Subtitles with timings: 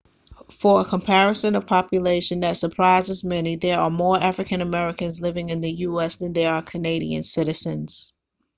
[0.49, 5.61] for a comparison of population that surprises many there are more african americans living in
[5.61, 8.15] the us than there are canadian citizens